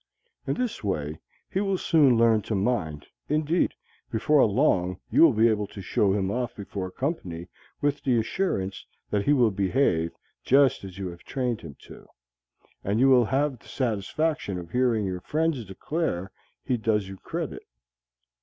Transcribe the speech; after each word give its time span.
In 0.47 0.55
this 0.55 0.83
way 0.83 1.19
he 1.47 1.61
will 1.61 1.77
soon 1.77 2.17
learn 2.17 2.41
to 2.41 2.55
mind. 2.55 3.05
Indeed, 3.29 3.75
before 4.09 4.43
long 4.45 4.99
you 5.11 5.21
will 5.21 5.31
be 5.31 5.47
able 5.47 5.67
to 5.67 5.79
show 5.83 6.11
him 6.11 6.31
off 6.31 6.55
before 6.55 6.89
company 6.89 7.49
with 7.81 8.01
the 8.01 8.17
assurance 8.17 8.83
that 9.11 9.25
he 9.27 9.33
will 9.33 9.51
behave 9.51 10.09
just 10.43 10.83
as 10.83 10.97
you 10.97 11.09
have 11.09 11.21
trained 11.21 11.61
him 11.61 11.75
to; 11.81 12.07
and 12.83 12.99
you 12.99 13.09
will 13.09 13.25
have 13.25 13.59
the 13.59 13.67
satisfaction 13.67 14.57
of 14.57 14.71
hearing 14.71 15.05
your 15.05 15.21
friends 15.21 15.63
declare 15.65 16.31
he 16.63 16.77
does 16.77 17.07
you 17.07 17.17
credit. 17.17 17.61